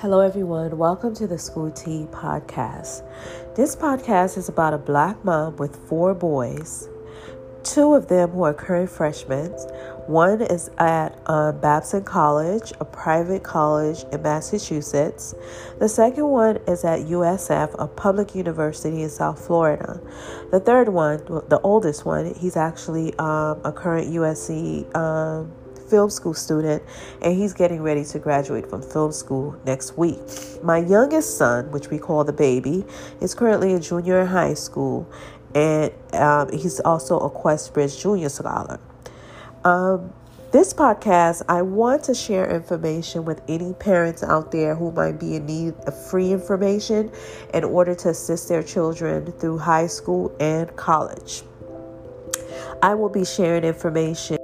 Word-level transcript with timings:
Hello, 0.00 0.20
everyone. 0.20 0.78
Welcome 0.78 1.12
to 1.16 1.26
the 1.26 1.38
School 1.38 1.72
Tea 1.72 2.06
Podcast. 2.12 3.02
This 3.56 3.74
podcast 3.74 4.38
is 4.38 4.48
about 4.48 4.72
a 4.72 4.78
black 4.78 5.24
mom 5.24 5.56
with 5.56 5.74
four 5.88 6.14
boys, 6.14 6.88
two 7.64 7.94
of 7.94 8.06
them 8.06 8.30
who 8.30 8.44
are 8.44 8.54
current 8.54 8.90
freshmen. 8.90 9.50
One 10.06 10.40
is 10.40 10.70
at 10.78 11.18
um, 11.28 11.60
Babson 11.60 12.04
College, 12.04 12.72
a 12.78 12.84
private 12.84 13.42
college 13.42 14.04
in 14.12 14.22
Massachusetts. 14.22 15.34
The 15.80 15.88
second 15.88 16.28
one 16.28 16.58
is 16.68 16.84
at 16.84 17.00
USF, 17.00 17.74
a 17.76 17.88
public 17.88 18.36
university 18.36 19.02
in 19.02 19.10
South 19.10 19.44
Florida. 19.44 20.00
The 20.52 20.60
third 20.60 20.90
one, 20.90 21.18
the 21.48 21.58
oldest 21.64 22.04
one, 22.04 22.36
he's 22.36 22.56
actually 22.56 23.18
um, 23.18 23.60
a 23.64 23.72
current 23.72 24.12
USC. 24.12 24.94
Um, 24.94 25.52
film 25.88 26.10
school 26.10 26.34
student, 26.34 26.82
and 27.22 27.36
he's 27.36 27.52
getting 27.52 27.82
ready 27.82 28.04
to 28.04 28.18
graduate 28.18 28.68
from 28.68 28.82
film 28.82 29.12
school 29.12 29.56
next 29.64 29.96
week. 29.96 30.18
My 30.62 30.78
youngest 30.78 31.38
son, 31.38 31.70
which 31.70 31.88
we 31.90 31.98
call 31.98 32.24
the 32.24 32.32
baby, 32.32 32.84
is 33.20 33.34
currently 33.34 33.74
a 33.74 33.80
junior 33.80 34.20
in 34.20 34.26
high 34.26 34.54
school, 34.54 35.10
and 35.54 35.92
um, 36.12 36.52
he's 36.52 36.80
also 36.80 37.18
a 37.18 37.30
Questbridge 37.30 38.00
Junior 38.00 38.28
Scholar. 38.28 38.80
Um, 39.64 40.12
this 40.50 40.72
podcast, 40.72 41.42
I 41.46 41.60
want 41.60 42.04
to 42.04 42.14
share 42.14 42.48
information 42.48 43.26
with 43.26 43.42
any 43.48 43.74
parents 43.74 44.22
out 44.22 44.50
there 44.50 44.74
who 44.74 44.90
might 44.92 45.20
be 45.20 45.36
in 45.36 45.44
need 45.44 45.74
of 45.86 46.10
free 46.10 46.32
information 46.32 47.12
in 47.52 47.64
order 47.64 47.94
to 47.96 48.08
assist 48.08 48.48
their 48.48 48.62
children 48.62 49.30
through 49.32 49.58
high 49.58 49.88
school 49.88 50.34
and 50.40 50.74
college. 50.74 51.42
I 52.82 52.94
will 52.94 53.10
be 53.10 53.26
sharing 53.26 53.64
information 53.64 54.37